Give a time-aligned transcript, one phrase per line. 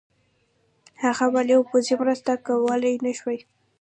[1.03, 3.39] هغه مالي او پوځي مرسته کولای نه شوای.